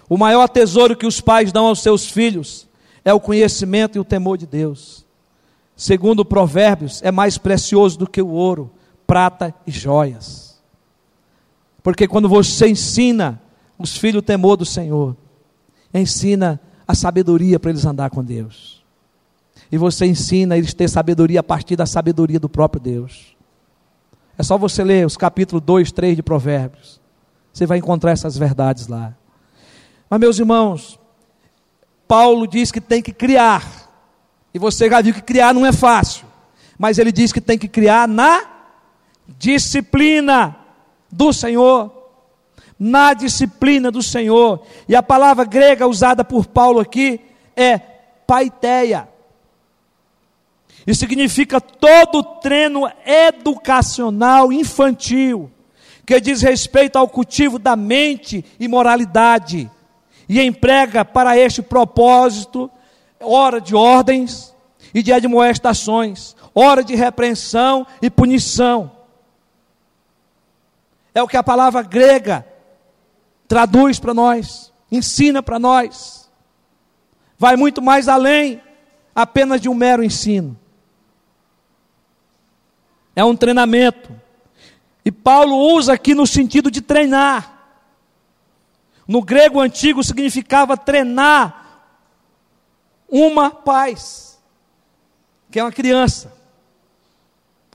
[0.08, 2.68] O maior tesouro que os pais dão aos seus filhos
[3.04, 5.04] é o conhecimento e o temor de Deus.
[5.76, 8.70] Segundo Provérbios, é mais precioso do que o ouro,
[9.06, 10.60] prata e joias.
[11.82, 13.40] Porque quando você ensina
[13.78, 15.16] os filhos o temor do Senhor,
[15.92, 18.84] ensina a sabedoria para eles andar com Deus.
[19.70, 23.36] E você ensina eles ter sabedoria a partir da sabedoria do próprio Deus.
[24.38, 27.00] É só você ler os capítulos 2, 3 de Provérbios.
[27.52, 29.14] Você vai encontrar essas verdades lá.
[30.08, 30.98] Mas, meus irmãos,
[32.06, 33.90] Paulo diz que tem que criar.
[34.54, 36.26] E você já viu que criar não é fácil.
[36.78, 38.44] Mas ele diz que tem que criar na
[39.38, 40.56] disciplina
[41.10, 41.94] do Senhor.
[42.78, 44.62] na disciplina do Senhor.
[44.86, 47.20] E a palavra grega usada por Paulo aqui
[47.56, 49.08] é paiteia.
[50.86, 55.50] E significa todo treino educacional infantil
[56.04, 59.70] que diz respeito ao cultivo da mente e moralidade
[60.28, 62.70] e emprega para este propósito
[63.20, 64.54] hora de ordens
[64.94, 68.90] e de admoestações, hora de repreensão e punição.
[71.14, 72.46] É o que a palavra grega
[73.48, 76.30] traduz para nós, ensina para nós.
[77.38, 78.60] Vai muito mais além
[79.14, 80.58] apenas de um mero ensino.
[83.14, 84.14] É um treinamento.
[85.04, 87.55] E Paulo usa aqui no sentido de treinar.
[89.06, 91.64] No grego antigo significava treinar
[93.08, 94.38] uma paz,
[95.50, 96.32] que é uma criança.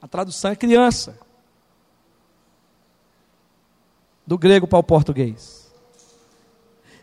[0.01, 1.17] A tradução é criança.
[4.25, 5.61] Do grego para o português.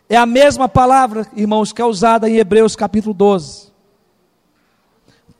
[0.07, 3.69] É a mesma palavra, irmãos, que é usada em Hebreus capítulo 12.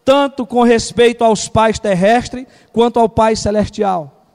[0.06, 4.26] Tanto com respeito aos pais terrestres, quanto ao Pai celestial.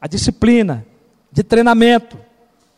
[0.00, 0.86] A disciplina
[1.30, 2.23] de treinamento.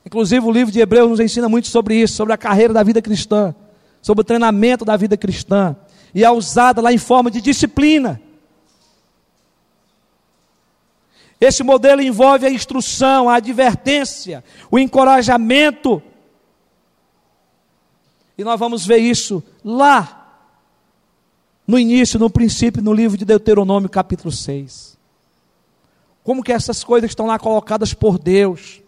[0.07, 3.03] Inclusive, o livro de Hebreus nos ensina muito sobre isso, sobre a carreira da vida
[3.03, 3.55] cristã,
[4.01, 5.77] sobre o treinamento da vida cristã.
[6.15, 8.19] E é usada lá em forma de disciplina.
[11.39, 16.03] Esse modelo envolve a instrução, a advertência, o encorajamento
[18.39, 20.25] e nós vamos ver isso lá,
[21.67, 24.97] no início, no princípio, no livro de Deuteronômio, capítulo 6.
[26.23, 28.83] Como que essas coisas estão lá colocadas por Deus,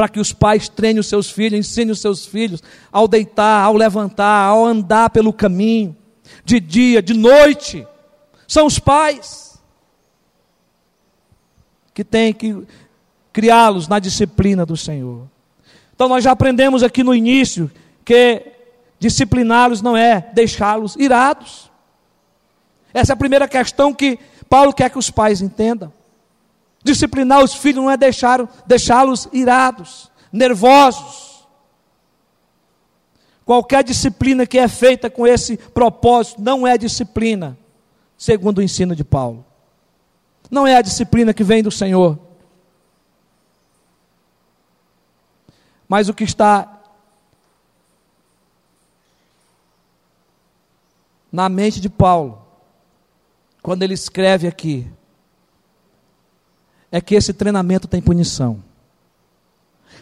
[0.00, 3.76] para que os pais treinem os seus filhos, ensinem os seus filhos ao deitar, ao
[3.76, 5.94] levantar, ao andar pelo caminho,
[6.42, 7.86] de dia, de noite.
[8.48, 9.60] São os pais
[11.92, 12.66] que têm que
[13.30, 15.28] criá-los na disciplina do Senhor.
[15.94, 17.70] Então nós já aprendemos aqui no início
[18.02, 18.42] que
[18.98, 21.70] discipliná-los não é deixá-los irados.
[22.94, 25.92] Essa é a primeira questão que Paulo quer que os pais entendam.
[26.82, 31.46] Disciplinar os filhos não é deixá-los irados, nervosos.
[33.44, 37.58] Qualquer disciplina que é feita com esse propósito não é disciplina,
[38.16, 39.44] segundo o ensino de Paulo.
[40.50, 42.18] Não é a disciplina que vem do Senhor.
[45.88, 46.80] Mas o que está
[51.30, 52.44] na mente de Paulo,
[53.62, 54.90] quando ele escreve aqui,
[56.90, 58.62] é que esse treinamento tem punição.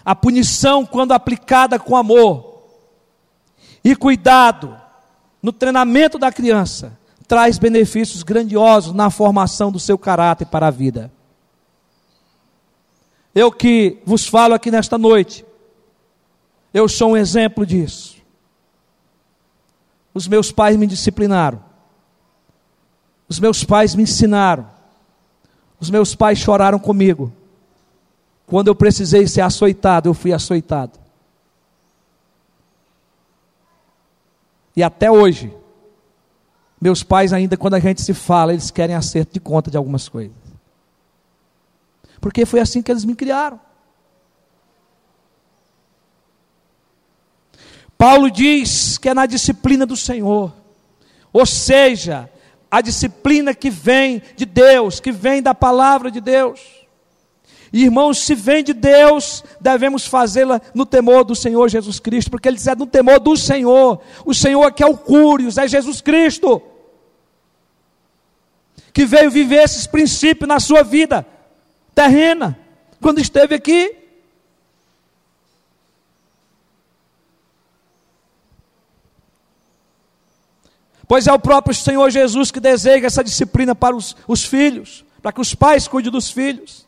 [0.04, 2.62] A punição, quando aplicada com amor
[3.84, 4.78] e cuidado
[5.42, 11.12] no treinamento da criança, traz benefícios grandiosos na formação do seu caráter para a vida.
[13.34, 15.44] Eu que vos falo aqui nesta noite,
[16.72, 18.16] eu sou um exemplo disso.
[20.14, 21.62] Os meus pais me disciplinaram.
[23.28, 24.68] Os meus pais me ensinaram.
[25.80, 27.32] Os meus pais choraram comigo.
[28.46, 30.98] Quando eu precisei ser açoitado, eu fui açoitado.
[34.74, 35.54] E até hoje,
[36.80, 40.08] meus pais ainda, quando a gente se fala, eles querem acerto de conta de algumas
[40.08, 40.36] coisas.
[42.20, 43.60] Porque foi assim que eles me criaram.
[47.96, 50.52] Paulo diz que é na disciplina do Senhor,
[51.32, 52.30] ou seja,
[52.70, 56.60] a disciplina que vem de Deus, que vem da palavra de Deus.
[57.72, 62.56] Irmãos, se vem de Deus, devemos fazê-la no temor do Senhor Jesus Cristo, porque ele
[62.56, 64.00] diz é no temor do Senhor.
[64.24, 66.62] O Senhor que é o Cúrios, é Jesus Cristo,
[68.92, 71.26] que veio viver esses princípios na sua vida
[71.94, 72.58] terrena,
[73.00, 73.97] quando esteve aqui.
[81.08, 85.32] Pois é o próprio Senhor Jesus que deseja essa disciplina para os, os filhos, para
[85.32, 86.86] que os pais cuidem dos filhos.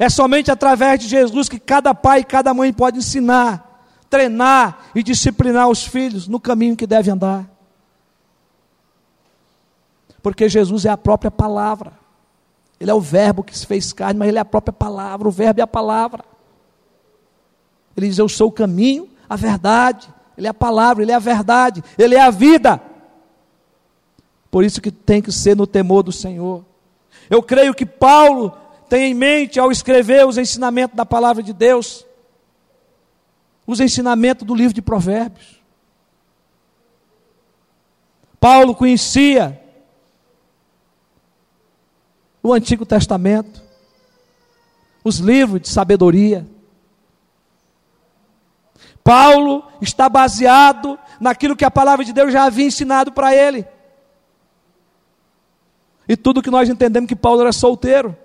[0.00, 5.02] É somente através de Jesus que cada pai e cada mãe pode ensinar, treinar e
[5.02, 7.48] disciplinar os filhos no caminho que deve andar.
[10.20, 11.92] Porque Jesus é a própria palavra.
[12.80, 15.30] Ele é o verbo que se fez carne, mas ele é a própria palavra, o
[15.30, 16.24] verbo é a palavra.
[17.96, 20.12] Ele diz: Eu sou o caminho, a verdade.
[20.36, 22.82] Ele é a palavra, ele é a verdade, ele é a vida.
[24.56, 26.64] Por isso que tem que ser no temor do Senhor.
[27.28, 28.56] Eu creio que Paulo
[28.88, 32.06] tem em mente ao escrever os ensinamentos da palavra de Deus,
[33.66, 35.60] os ensinamentos do livro de Provérbios.
[38.40, 39.60] Paulo conhecia
[42.42, 43.62] o Antigo Testamento,
[45.04, 46.46] os livros de sabedoria.
[49.04, 53.75] Paulo está baseado naquilo que a palavra de Deus já havia ensinado para ele.
[56.08, 58.16] E tudo que nós entendemos que Paulo era solteiro.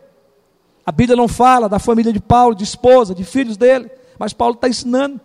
[0.86, 4.56] A Bíblia não fala da família de Paulo, de esposa, de filhos dele, mas Paulo
[4.56, 5.20] está ensinando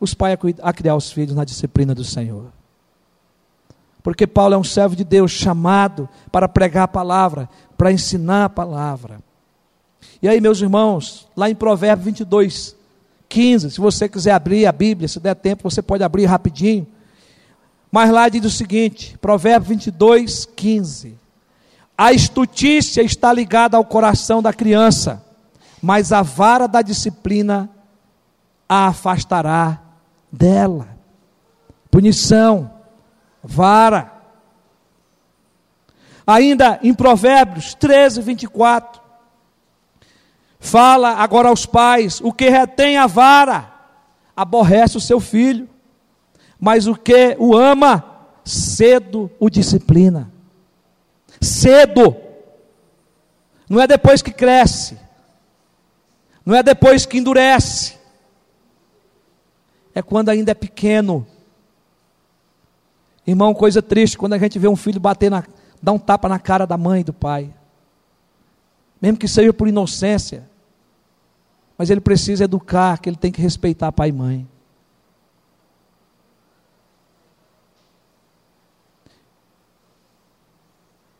[0.00, 2.46] os pais a criar os filhos na disciplina do Senhor.
[4.02, 8.48] Porque Paulo é um servo de Deus chamado para pregar a palavra, para ensinar a
[8.48, 9.20] palavra.
[10.22, 12.76] E aí, meus irmãos, lá em Provérbios 22,
[13.28, 16.86] 15, se você quiser abrir a Bíblia, se der tempo, você pode abrir rapidinho.
[17.90, 21.17] Mas lá diz o seguinte, Provérbios 22, 15.
[22.00, 25.20] A estutícia está ligada ao coração da criança,
[25.82, 27.68] mas a vara da disciplina
[28.68, 29.82] a afastará
[30.30, 30.96] dela.
[31.90, 32.70] Punição,
[33.42, 34.12] vara.
[36.24, 39.00] Ainda em Provérbios 13, 24,
[40.60, 43.74] fala agora aos pais: o que retém a vara
[44.36, 45.68] aborrece o seu filho,
[46.60, 48.04] mas o que o ama,
[48.44, 50.37] cedo o disciplina
[51.40, 52.16] cedo.
[53.68, 54.98] Não é depois que cresce.
[56.44, 57.98] Não é depois que endurece.
[59.94, 61.26] É quando ainda é pequeno.
[63.26, 65.44] Irmão, coisa triste quando a gente vê um filho bater na,
[65.82, 67.52] dar um tapa na cara da mãe e do pai.
[69.00, 70.48] Mesmo que seja por inocência.
[71.76, 74.48] Mas ele precisa educar, que ele tem que respeitar pai e mãe.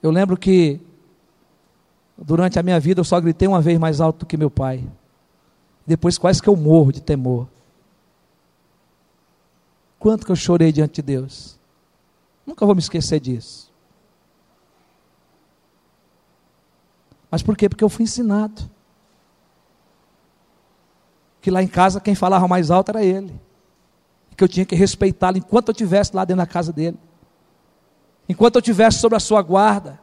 [0.08, 0.80] Eu lembro que
[2.16, 4.82] durante a minha vida eu só gritei uma vez mais alto do que meu pai.
[5.86, 7.46] Depois quase que eu morro de temor.
[9.98, 11.58] Quanto que eu chorei diante de Deus.
[12.46, 13.70] Nunca vou me esquecer disso.
[17.30, 17.68] Mas por quê?
[17.68, 18.62] Porque eu fui ensinado.
[21.42, 23.38] Que lá em casa quem falava mais alto era ele.
[24.34, 26.98] Que eu tinha que respeitá-lo enquanto eu estivesse lá dentro da casa dele
[28.28, 29.98] enquanto eu estivesse sobre a sua guarda.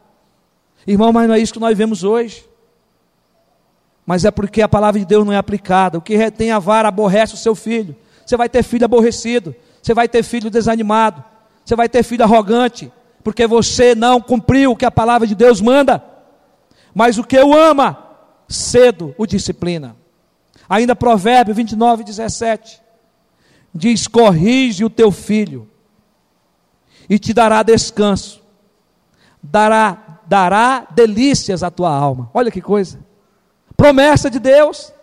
[0.88, 2.48] Irmão, mas não é isso que nós vemos hoje.
[4.06, 5.98] Mas é porque a palavra de Deus não é aplicada.
[5.98, 7.96] O que retém a vara aborrece o seu filho.
[8.26, 9.56] Você vai ter filho aborrecido.
[9.82, 11.24] Você vai ter filho desanimado.
[11.64, 12.92] Você vai ter filho arrogante.
[13.24, 16.04] Porque você não cumpriu o que a palavra de Deus manda.
[16.94, 17.98] Mas o que o ama,
[18.48, 19.96] cedo o disciplina.
[20.70, 22.80] Ainda Provérbio 29, 17.
[23.74, 25.68] Diz: corrige o teu filho
[27.10, 28.42] e te dará descanso,
[29.42, 32.30] dará, dará delícias à tua alma.
[32.34, 33.00] Olha que coisa,
[33.76, 34.94] promessa de Deus.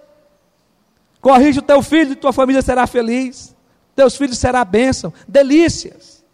[1.20, 3.54] Corrige o teu filho e tua família será feliz,
[3.94, 6.24] teus filhos será bênção, delícias.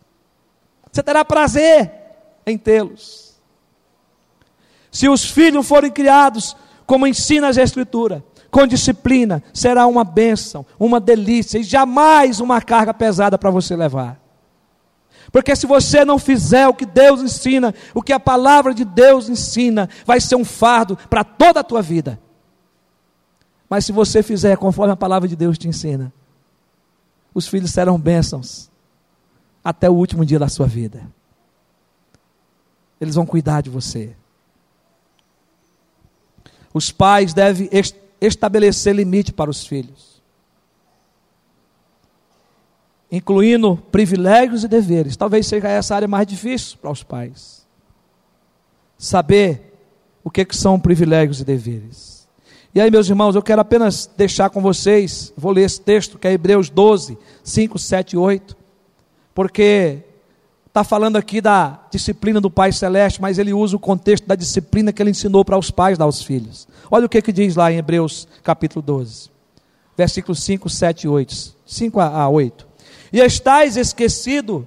[0.91, 1.93] Você terá prazer
[2.47, 3.35] em tê-los.
[4.91, 10.99] Se os filhos forem criados como ensina a Escritura, com disciplina, será uma bênção, uma
[10.99, 14.19] delícia e jamais uma carga pesada para você levar.
[15.31, 19.29] Porque se você não fizer o que Deus ensina, o que a palavra de Deus
[19.29, 22.19] ensina, vai ser um fardo para toda a tua vida.
[23.69, 26.13] Mas se você fizer conforme a palavra de Deus te ensina,
[27.35, 28.71] os filhos serão bênçãos
[29.63, 31.03] até o último dia da sua vida.
[33.01, 34.17] Eles vão cuidar de você.
[36.73, 37.69] Os pais devem
[38.21, 40.18] estabelecer limite para os filhos
[43.11, 45.17] incluindo privilégios e deveres.
[45.17, 47.67] Talvez seja essa área mais difícil para os pais.
[48.97, 49.73] Saber
[50.23, 52.29] o que, que são privilégios e deveres.
[52.75, 56.29] E aí, meus irmãos, eu quero apenas deixar com vocês, vou ler esse texto que
[56.29, 58.57] é Hebreus 12, 5, 7 e 8,
[59.35, 60.01] porque
[60.67, 64.93] está falando aqui da disciplina do Pai Celeste, mas ele usa o contexto da disciplina
[64.93, 66.69] que ele ensinou para os pais dar aos filhos.
[66.91, 69.31] Olha o que, que diz lá em Hebreus capítulo 12,
[69.97, 71.57] versículos 5, 7 e 8.
[71.65, 72.68] 5 a 8.
[73.13, 74.67] E estáis esquecido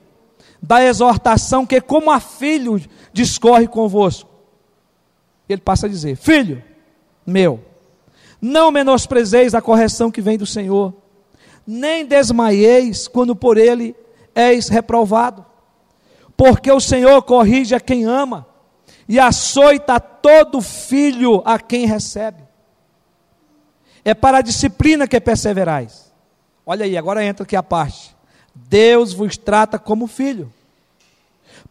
[0.62, 2.82] da exortação que, como a filho,
[3.14, 4.30] discorre convosco.
[5.48, 6.64] Ele passa a dizer: Filho
[7.26, 7.64] meu,
[8.42, 10.94] não menosprezeis a correção que vem do Senhor,
[11.66, 13.96] nem desmaieis quando por ele
[14.34, 15.46] és reprovado,
[16.36, 18.48] porque o Senhor corrige a quem ama
[19.08, 22.44] e açoita todo filho a quem recebe.
[24.04, 26.12] É para a disciplina que perseverais.
[26.66, 28.16] Olha aí, agora entra aqui a parte.
[28.54, 30.52] Deus vos trata como filho.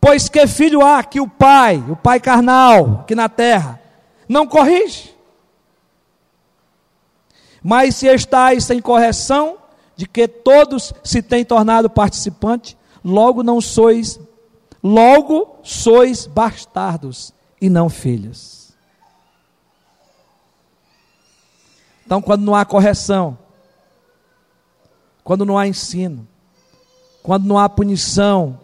[0.00, 3.80] Pois que filho há que o pai, o pai carnal, que na terra,
[4.28, 5.14] não corrige?
[7.62, 9.58] Mas se estáis sem correção,
[9.94, 12.74] de que todos se têm tornado participantes,
[13.04, 14.18] logo não sois,
[14.82, 18.72] logo sois bastardos e não filhos.
[22.06, 23.38] Então, quando não há correção,
[25.22, 26.26] quando não há ensino,
[27.22, 28.58] quando não há punição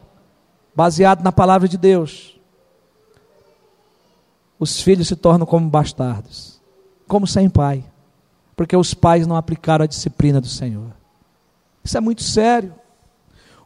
[0.75, 2.39] baseado na palavra de Deus,
[4.59, 6.61] os filhos se tornam como bastardos,
[7.07, 7.85] como sem pai,
[8.55, 10.93] porque os pais não aplicaram a disciplina do Senhor.
[11.85, 12.75] Isso é muito sério.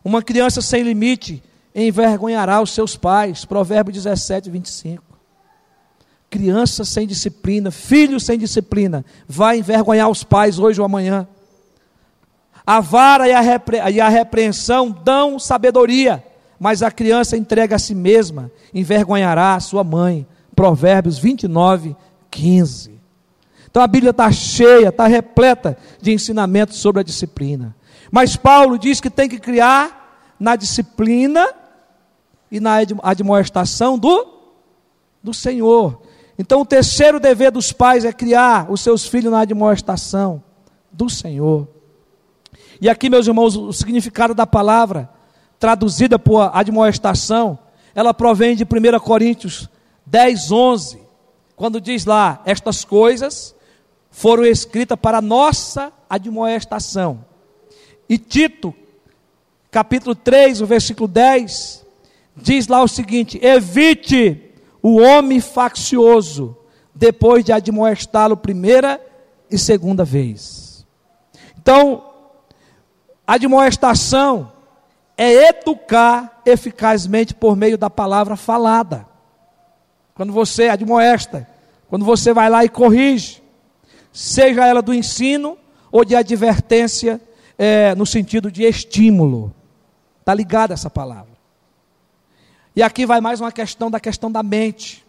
[0.04, 1.42] Uma criança sem limite
[1.74, 3.44] envergonhará os seus pais.
[3.44, 5.02] Provérbio 17, 25.
[6.28, 11.26] Criança sem disciplina, filho sem disciplina, vai envergonhar os pais hoje ou amanhã.
[12.70, 16.22] A vara e a, repre e a repreensão dão sabedoria,
[16.56, 20.24] mas a criança entrega a si mesma, envergonhará a sua mãe.
[20.54, 21.96] Provérbios 29,
[22.30, 22.94] 15.
[23.68, 27.74] Então a Bíblia está cheia, está repleta de ensinamentos sobre a disciplina.
[28.08, 31.52] Mas Paulo diz que tem que criar na disciplina
[32.52, 34.28] e na admoestação do,
[35.20, 36.02] do Senhor.
[36.38, 40.40] Então, o terceiro dever dos pais é criar os seus filhos na admoestação
[40.92, 41.79] do Senhor.
[42.80, 45.10] E aqui, meus irmãos, o significado da palavra,
[45.58, 47.58] traduzida por admoestação,
[47.94, 49.68] ela provém de 1 Coríntios
[50.06, 51.00] 10, 11,
[51.54, 53.54] quando diz lá: Estas coisas
[54.10, 57.24] foram escritas para nossa admoestação.
[58.08, 58.74] E Tito,
[59.70, 61.84] capítulo 3, o versículo 10,
[62.34, 64.42] diz lá o seguinte: evite
[64.82, 66.56] o homem faccioso,
[66.94, 68.98] depois de admoestá-lo primeira
[69.50, 70.86] e segunda vez.
[71.58, 72.09] Então,
[73.34, 74.52] admoestação
[75.16, 79.06] é educar eficazmente por meio da palavra falada.
[80.14, 81.48] Quando você admoesta,
[81.88, 83.42] quando você vai lá e corrige,
[84.12, 85.56] seja ela do ensino
[85.92, 87.20] ou de advertência,
[87.58, 89.54] é, no sentido de estímulo.
[90.18, 91.30] Está ligada essa palavra.
[92.74, 95.04] E aqui vai mais uma questão da questão da mente.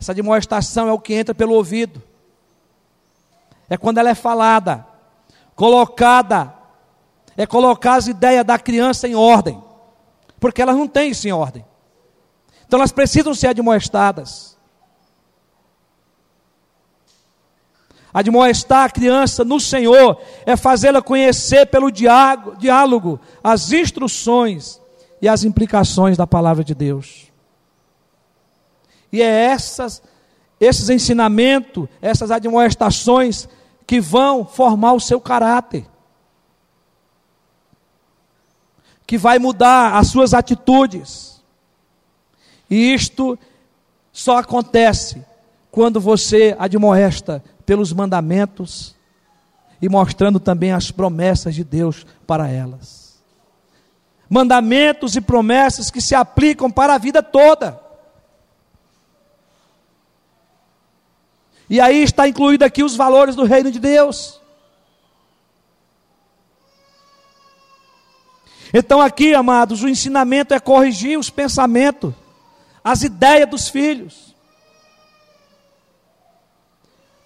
[0.00, 2.02] Essa demonstração é o que entra pelo ouvido.
[3.68, 4.86] É quando ela é falada,
[5.54, 6.55] colocada,
[7.36, 9.62] é colocar as ideias da criança em ordem.
[10.40, 11.64] Porque elas não têm isso em ordem.
[12.66, 14.56] Então elas precisam ser admoestadas.
[18.12, 24.80] Admoestar a criança no Senhor é fazê-la conhecer pelo diálogo as instruções
[25.20, 27.30] e as implicações da palavra de Deus.
[29.12, 30.02] E é essas,
[30.58, 33.48] esses ensinamentos, essas admoestações
[33.86, 35.86] que vão formar o seu caráter.
[39.06, 41.42] Que vai mudar as suas atitudes.
[42.68, 43.38] E isto
[44.12, 45.24] só acontece
[45.70, 48.94] quando você admoesta pelos mandamentos
[49.80, 53.06] e mostrando também as promessas de Deus para elas
[54.28, 57.80] mandamentos e promessas que se aplicam para a vida toda.
[61.68, 64.40] E aí está incluído aqui os valores do reino de Deus.
[68.78, 72.12] Então, aqui, amados, o ensinamento é corrigir os pensamentos,
[72.84, 74.34] as ideias dos filhos.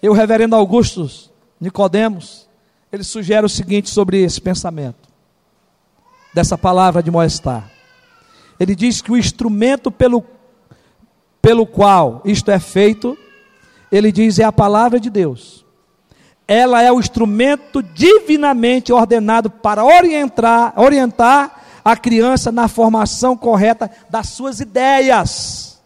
[0.01, 1.11] E o reverendo Augusto
[1.59, 2.47] Nicodemos,
[2.89, 5.09] ele sugere o seguinte sobre esse pensamento
[6.33, 7.69] dessa palavra de molestar.
[8.57, 10.23] Ele diz que o instrumento pelo,
[11.41, 13.17] pelo qual isto é feito,
[13.91, 15.60] ele diz é a palavra de Deus.
[16.47, 24.29] Ela é o instrumento divinamente ordenado para orientar, orientar a criança na formação correta das
[24.29, 25.81] suas ideias,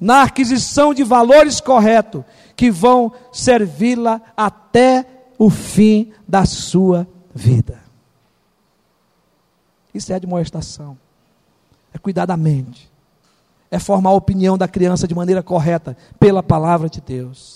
[0.00, 2.22] na aquisição de valores corretos
[2.54, 5.04] que vão servi-la até
[5.38, 7.80] o fim da sua vida.
[9.92, 10.96] Isso é admoestação.
[11.92, 12.90] É cuidar da mente.
[13.70, 17.55] É formar a opinião da criança de maneira correta pela palavra de Deus.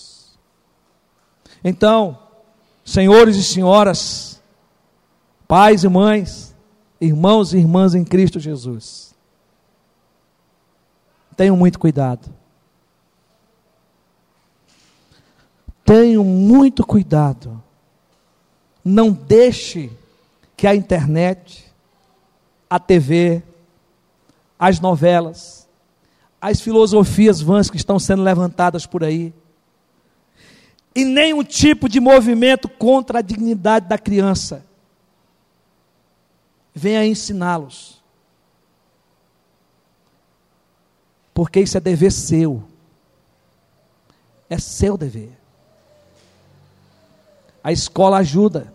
[1.62, 2.18] Então,
[2.84, 4.42] senhores e senhoras,
[5.46, 6.54] pais e mães,
[7.00, 9.14] irmãos e irmãs em Cristo Jesus,
[11.36, 12.28] tenham muito cuidado.
[15.84, 17.62] Tenham muito cuidado.
[18.84, 19.90] Não deixe
[20.56, 21.64] que a internet,
[22.68, 23.42] a TV,
[24.58, 25.66] as novelas,
[26.40, 29.32] as filosofias vãs que estão sendo levantadas por aí,
[30.94, 34.64] e nenhum tipo de movimento contra a dignidade da criança
[36.74, 38.00] venha ensiná-los.
[41.34, 42.62] Porque isso é dever seu.
[44.48, 45.30] É seu dever.
[47.62, 48.72] A escola ajuda,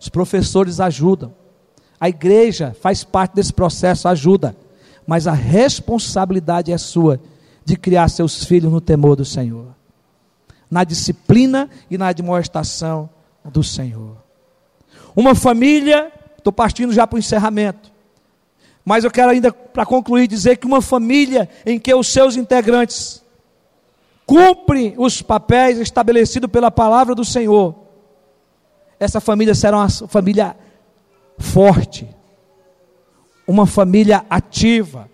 [0.00, 1.32] os professores ajudam,
[2.00, 4.56] a igreja faz parte desse processo, ajuda.
[5.06, 7.20] Mas a responsabilidade é sua
[7.64, 9.75] de criar seus filhos no temor do Senhor.
[10.70, 13.08] Na disciplina e na admoestação
[13.44, 14.16] do Senhor.
[15.14, 17.92] Uma família, estou partindo já para o encerramento,
[18.84, 23.22] mas eu quero ainda, para concluir, dizer que uma família em que os seus integrantes
[24.24, 27.74] cumprem os papéis estabelecidos pela palavra do Senhor,
[28.98, 30.56] essa família será uma família
[31.38, 32.08] forte,
[33.46, 35.08] uma família ativa,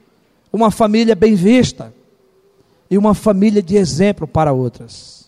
[0.52, 1.94] uma família bem vista
[2.90, 5.21] e uma família de exemplo para outras.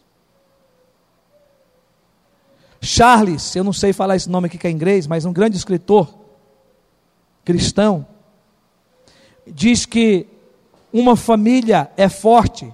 [2.84, 6.24] Charles, eu não sei falar esse nome aqui que é inglês, mas um grande escritor
[7.44, 8.06] cristão,
[9.46, 10.26] diz que
[10.92, 12.72] uma família é forte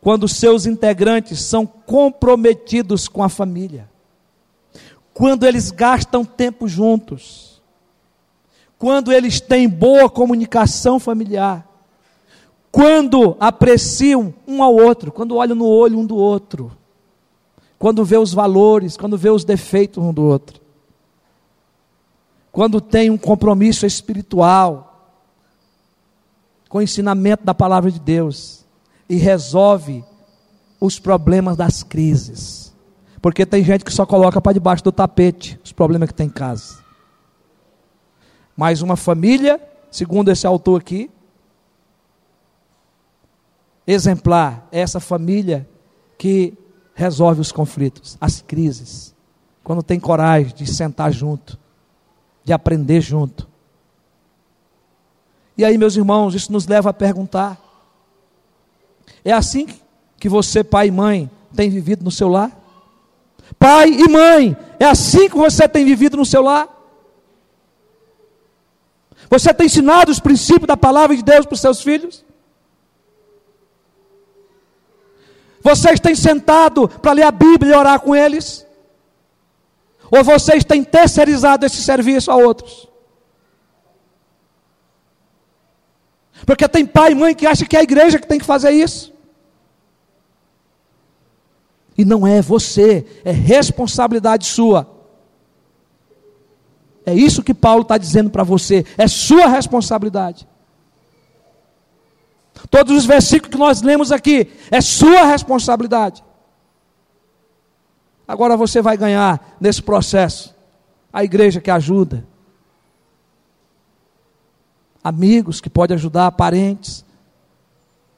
[0.00, 3.88] quando seus integrantes são comprometidos com a família,
[5.14, 7.62] quando eles gastam tempo juntos,
[8.78, 11.66] quando eles têm boa comunicação familiar,
[12.72, 16.76] quando apreciam um ao outro, quando olham no olho um do outro,
[17.80, 20.60] quando vê os valores, quando vê os defeitos um do outro,
[22.52, 25.16] quando tem um compromisso espiritual
[26.68, 28.66] com o ensinamento da palavra de Deus
[29.08, 30.04] e resolve
[30.78, 32.70] os problemas das crises.
[33.22, 36.30] Porque tem gente que só coloca para debaixo do tapete os problemas que tem em
[36.30, 36.84] casa.
[38.54, 39.58] Mas uma família,
[39.90, 41.10] segundo esse autor aqui,
[43.86, 45.66] exemplar essa família
[46.18, 46.59] que
[47.00, 49.14] resolve os conflitos, as crises.
[49.64, 51.58] Quando tem coragem de sentar junto,
[52.44, 53.48] de aprender junto.
[55.56, 57.58] E aí, meus irmãos, isso nos leva a perguntar:
[59.24, 59.66] é assim
[60.18, 62.54] que você, pai e mãe, tem vivido no seu lar?
[63.58, 66.68] Pai e mãe, é assim que você tem vivido no seu lar?
[69.30, 72.24] Você tem ensinado os princípios da palavra de Deus para os seus filhos?
[75.60, 78.66] Vocês têm sentado para ler a Bíblia e orar com eles?
[80.10, 82.88] Ou vocês têm terceirizado esse serviço a outros?
[86.46, 88.70] Porque tem pai e mãe que acha que é a igreja que tem que fazer
[88.70, 89.12] isso.
[91.96, 94.88] E não é você, é responsabilidade sua.
[97.04, 100.48] É isso que Paulo está dizendo para você, é sua responsabilidade.
[102.68, 106.22] Todos os versículos que nós lemos aqui, é sua responsabilidade.
[108.26, 110.54] Agora você vai ganhar nesse processo
[111.12, 112.24] a igreja que ajuda,
[115.02, 117.04] amigos que podem ajudar, parentes,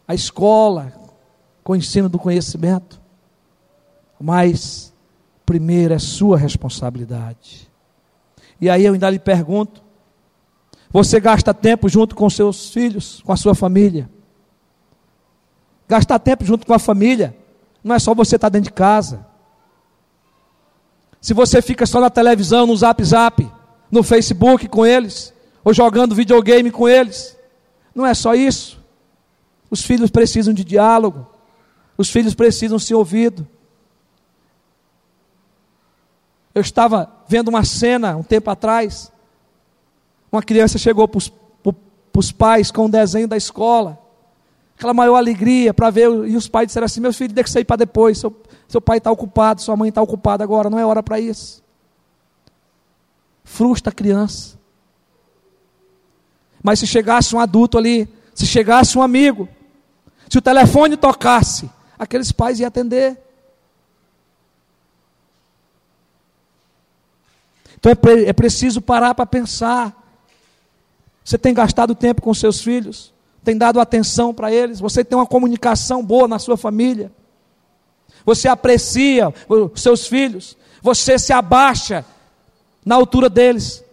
[0.07, 0.93] a escola
[1.65, 3.01] com o ensino do conhecimento.
[4.21, 4.93] Mas
[5.47, 7.71] primeiro é sua responsabilidade.
[8.61, 9.83] E aí eu ainda lhe pergunto:
[10.91, 14.11] você gasta tempo junto com seus filhos, com a sua família?
[15.93, 17.37] Gastar tempo junto com a família
[17.85, 19.27] não é só você estar dentro de casa.
[21.21, 23.47] Se você fica só na televisão, no zap zap,
[23.91, 27.37] no Facebook com eles, ou jogando videogame com eles,
[27.95, 28.83] não é só isso.
[29.71, 31.27] Os filhos precisam de diálogo,
[31.99, 33.45] os filhos precisam ser ouvidos.
[36.55, 39.13] Eu estava vendo uma cena um tempo atrás,
[40.33, 41.21] uma criança chegou para
[42.17, 44.02] os pais com um desenho da escola,
[44.83, 47.77] aquela maior alegria para ver, e os pais disseram assim: meu filho, deixa sair para
[47.77, 48.35] depois, seu,
[48.67, 51.63] seu pai está ocupado, sua mãe está ocupada agora, não é hora para isso.
[53.45, 54.59] Frustra a criança.
[56.61, 59.49] Mas se chegasse um adulto ali, se chegasse um amigo,
[60.29, 63.17] se o telefone tocasse, aqueles pais iam atender.
[67.79, 69.97] Então é, pre é preciso parar para pensar.
[71.25, 73.12] Você tem gastado tempo com seus filhos?
[73.45, 77.13] Tem dado atenção para eles, você tem uma comunicação boa na sua família,
[78.25, 82.05] você aprecia os seus filhos, você se abaixa
[82.85, 83.85] na altura deles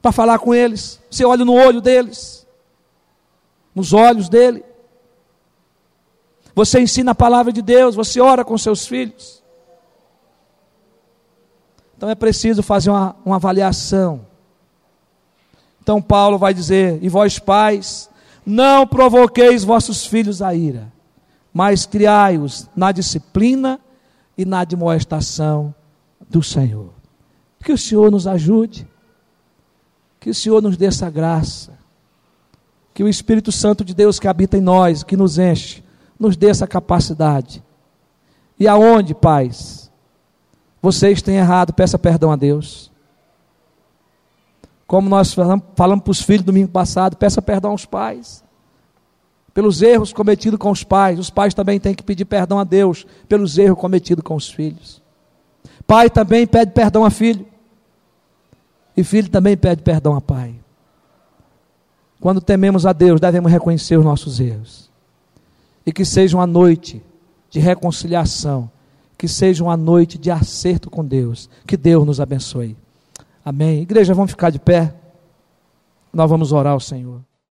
[0.00, 2.46] para falar com eles, você olha no olho deles,
[3.74, 4.64] nos olhos dele,
[6.54, 9.42] você ensina a palavra de Deus, você ora com seus filhos.
[11.96, 14.26] Então é preciso fazer uma, uma avaliação.
[15.80, 18.10] Então Paulo vai dizer: e vós pais,
[18.44, 20.92] não provoqueis vossos filhos a ira,
[21.52, 23.80] mas criai-os na disciplina
[24.36, 25.74] e na admoestação
[26.28, 26.90] do Senhor.
[27.62, 28.86] Que o Senhor nos ajude,
[30.18, 31.72] que o Senhor nos dê essa graça,
[32.94, 35.82] que o Espírito Santo de Deus que habita em nós, que nos enche,
[36.18, 37.62] nos dê essa capacidade.
[38.58, 39.90] E aonde, pais,
[40.80, 42.91] vocês têm errado, peça perdão a Deus.
[44.92, 48.44] Como nós falamos, falamos para os filhos domingo passado, peça perdão aos pais.
[49.54, 51.18] pelos erros cometidos com os pais.
[51.18, 55.00] Os pais também têm que pedir perdão a Deus pelos erros cometidos com os filhos.
[55.86, 57.46] Pai também pede perdão a filho.
[58.94, 60.54] E filho também pede perdão a pai.
[62.20, 64.90] Quando tememos a Deus, devemos reconhecer os nossos erros.
[65.86, 67.02] E que seja uma noite
[67.48, 68.70] de reconciliação,
[69.16, 71.48] que seja uma noite de acerto com Deus.
[71.66, 72.76] Que Deus nos abençoe.
[73.44, 73.82] Amém.
[73.82, 74.94] Igreja, vamos ficar de pé.
[76.12, 77.20] Nós vamos orar ao Senhor.